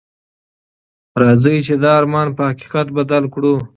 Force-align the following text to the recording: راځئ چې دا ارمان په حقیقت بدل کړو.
راځئ 1.21 1.57
چې 1.67 1.73
دا 1.83 1.91
ارمان 1.99 2.27
په 2.37 2.43
حقیقت 2.49 2.87
بدل 2.97 3.23
کړو. 3.33 3.55